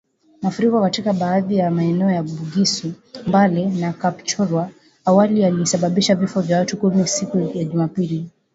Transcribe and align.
Mafuriko 0.41 0.81
katika 0.81 1.13
baadhi 1.13 1.55
ya 1.57 1.71
maeneo 1.71 2.11
ya 2.11 2.23
Bugisu, 2.23 2.91
Mbale 3.27 3.65
na 3.65 3.93
Kapchorwa 3.93 4.69
awali 5.05 5.41
yalisababisha 5.41 6.15
vifo 6.15 6.41
vya 6.41 6.57
watu 6.59 6.77
kumi 6.77 7.07
siku 7.07 7.39
ya 7.55 7.63
Jumapili 7.63 8.29